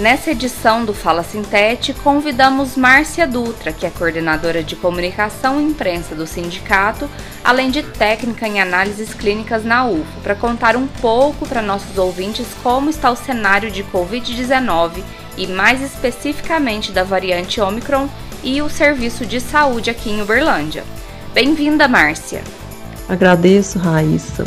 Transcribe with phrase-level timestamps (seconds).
[0.00, 6.14] Nessa edição do Fala Sintete, convidamos Márcia Dutra, que é coordenadora de comunicação e imprensa
[6.14, 7.06] do sindicato,
[7.44, 12.46] além de técnica em análises clínicas na UFO, para contar um pouco para nossos ouvintes
[12.62, 15.02] como está o cenário de Covid-19
[15.36, 18.08] e, mais especificamente, da variante Omicron
[18.42, 20.82] e o serviço de saúde aqui em Uberlândia.
[21.34, 22.42] Bem-vinda, Márcia.
[23.06, 24.44] Agradeço, Raíssa.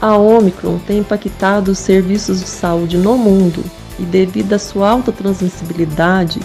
[0.00, 3.64] A Omicron tem impactado os serviços de saúde no mundo
[3.98, 6.40] e devido à sua alta transmissibilidade,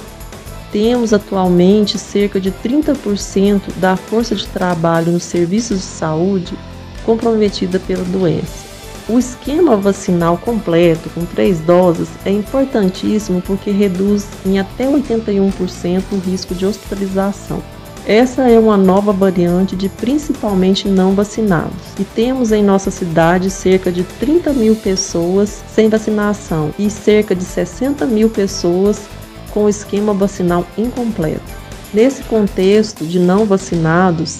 [0.71, 6.57] temos atualmente cerca de 30% da força de trabalho nos serviços de saúde
[7.05, 8.70] comprometida pela doença.
[9.07, 16.18] O esquema vacinal completo, com três doses, é importantíssimo porque reduz em até 81% o
[16.20, 17.63] risco de hospitalização.
[18.10, 21.93] Essa é uma nova variante de principalmente não vacinados.
[21.99, 27.43] E temos em nossa cidade cerca de 30 mil pessoas sem vacinação e cerca de
[27.43, 29.04] 60 mil pessoas
[29.51, 31.43] com esquema vacinal incompleto.
[31.93, 34.40] Nesse contexto de não vacinados,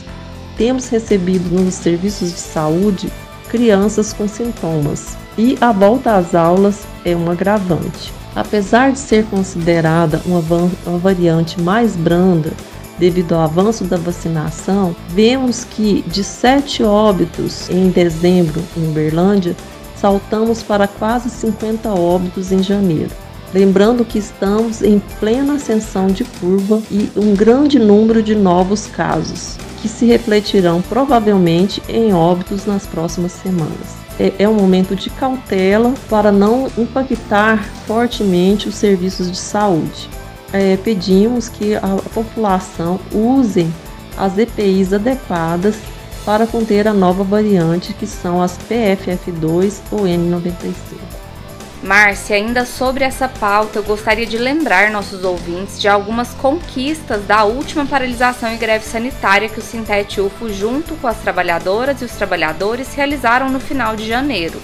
[0.58, 3.14] temos recebido nos serviços de saúde
[3.50, 8.12] crianças com sintomas e a volta às aulas é um agravante.
[8.36, 12.52] Apesar de ser considerada uma variante mais branda,
[13.00, 19.56] devido ao avanço da vacinação, vemos que de sete óbitos em dezembro em Uberlândia,
[19.96, 23.12] saltamos para quase 50 óbitos em janeiro.
[23.54, 29.58] Lembrando que estamos em plena ascensão de curva e um grande número de novos casos,
[29.82, 33.98] que se refletirão provavelmente em óbitos nas próximas semanas.
[34.20, 40.10] É, é um momento de cautela para não impactar fortemente os serviços de saúde
[40.54, 43.68] é, pedimos que a população use
[44.18, 45.76] as EPIs adequadas
[46.26, 50.74] para conter a nova variante, que são as PFF2 ou N95.
[51.82, 57.46] Márcia, ainda sobre essa pauta, eu gostaria de lembrar nossos ouvintes de algumas conquistas da
[57.46, 62.12] última paralisação e greve sanitária que o Sintete UFO, junto com as trabalhadoras e os
[62.12, 64.60] trabalhadores, realizaram no final de janeiro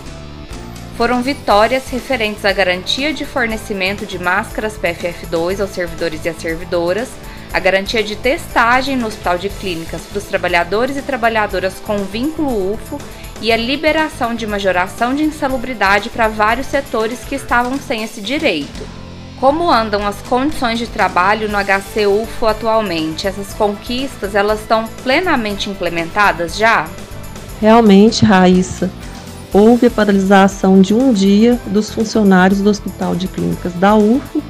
[0.97, 7.09] foram vitórias referentes à garantia de fornecimento de máscaras PFF2 aos servidores e às servidoras,
[7.53, 12.73] a garantia de testagem no Hospital de Clínicas para os trabalhadores e trabalhadoras com vínculo
[12.73, 12.97] UFO
[13.41, 18.88] e a liberação de majoração de insalubridade para vários setores que estavam sem esse direito.
[19.39, 23.28] Como andam as condições de trabalho no HC UFO atualmente?
[23.28, 26.88] Essas conquistas elas estão plenamente implementadas já?
[27.59, 28.89] Realmente, Raíssa,
[29.53, 34.41] houve a paralisação de um dia dos funcionários do Hospital de Clínicas da UFO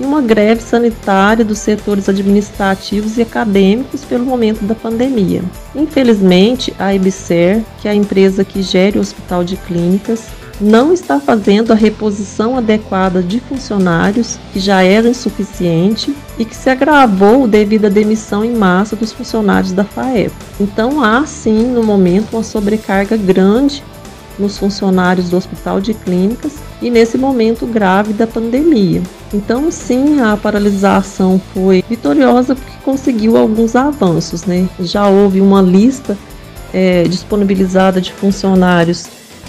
[0.00, 5.42] e uma greve sanitária dos setores administrativos e acadêmicos pelo momento da pandemia.
[5.74, 10.26] Infelizmente, a EBSER, que é a empresa que gere o Hospital de Clínicas,
[10.60, 16.68] não está fazendo a reposição adequada de funcionários, que já era insuficiente e que se
[16.68, 20.32] agravou devido à demissão em massa dos funcionários da FAEP.
[20.58, 23.84] Então há sim, no momento, uma sobrecarga grande
[24.38, 29.02] nos funcionários do Hospital de Clínicas e nesse momento grave da pandemia.
[29.32, 34.68] Então, sim, a paralisação foi vitoriosa porque conseguiu alguns avanços, né?
[34.80, 36.16] Já houve uma lista
[36.72, 39.06] é, disponibilizada de funcionários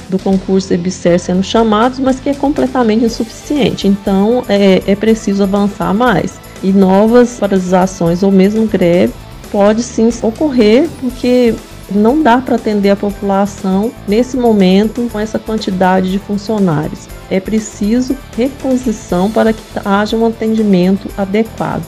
[0.10, 3.88] do concurso EBSER sendo chamados, mas que é completamente insuficiente.
[3.88, 6.40] Então, é, é preciso avançar mais.
[6.64, 9.14] E novas paralisações ou mesmo greve
[9.52, 11.54] pode sim ocorrer, porque
[11.98, 17.08] não dá para atender a população nesse momento com essa quantidade de funcionários.
[17.30, 21.84] É preciso reposição para que haja um atendimento adequado.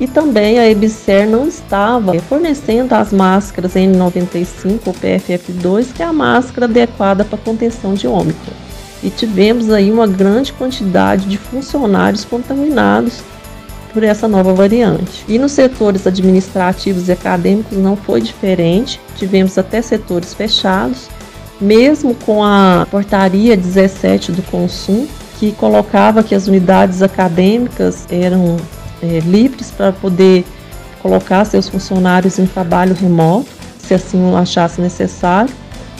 [0.00, 6.12] E também a EBSER não estava fornecendo as máscaras N95 ou PFF2, que é a
[6.12, 8.54] máscara adequada para contenção de ômicron.
[9.02, 13.22] E tivemos aí uma grande quantidade de funcionários contaminados
[13.92, 15.24] por essa nova variante.
[15.28, 21.08] E nos setores administrativos e acadêmicos não foi diferente, tivemos até setores fechados,
[21.60, 25.08] mesmo com a portaria 17 do consumo,
[25.38, 28.56] que colocava que as unidades acadêmicas eram
[29.02, 30.44] é, livres para poder
[31.02, 33.48] colocar seus funcionários em trabalho remoto,
[33.78, 35.52] se assim achasse necessário.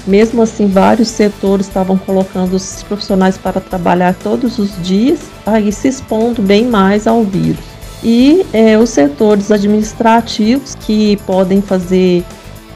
[0.06, 5.88] Mesmo assim, vários setores estavam colocando os profissionais para trabalhar todos os dias, aí se
[5.88, 7.69] expondo bem mais ao vírus.
[8.02, 12.24] E é, os setores administrativos que podem fazer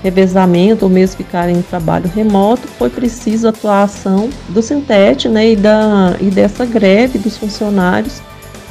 [0.02, 5.56] revezamento ou mesmo ficar em trabalho remoto, foi preciso a atuação do Sintete né, e,
[5.56, 8.20] da, e dessa greve dos funcionários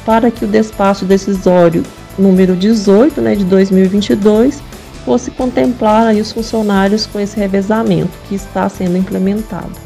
[0.06, 1.82] para que o despacho decisório
[2.16, 4.62] número 18 né, de 2022
[5.04, 9.83] fosse contemplar aí os funcionários com esse revezamento que está sendo implementado.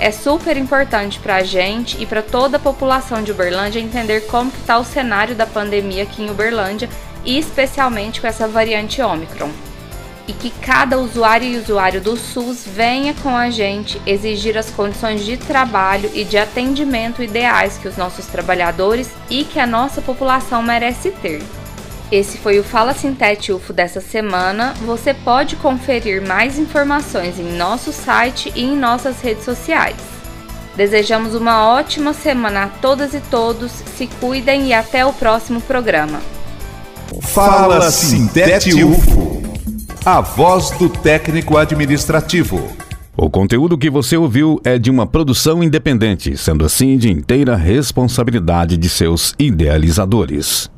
[0.00, 4.50] É super importante para a gente e para toda a população de Uberlândia entender como
[4.50, 6.88] está o cenário da pandemia aqui em Uberlândia
[7.24, 9.50] e especialmente com essa variante Ômicron
[10.28, 15.24] e que cada usuário e usuário do SUS venha com a gente exigir as condições
[15.24, 20.62] de trabalho e de atendimento ideais que os nossos trabalhadores e que a nossa população
[20.62, 21.42] merece ter.
[22.10, 24.74] Esse foi o Fala Sintete UFO dessa semana.
[24.86, 29.96] Você pode conferir mais informações em nosso site e em nossas redes sociais.
[30.76, 36.20] Desejamos uma ótima semana a todas e todos, se cuidem e até o próximo programa.
[37.20, 39.38] Fala Sintete UFO
[40.10, 42.66] a voz do técnico administrativo.
[43.14, 48.78] O conteúdo que você ouviu é de uma produção independente, sendo assim de inteira responsabilidade
[48.78, 50.70] de seus idealizadores.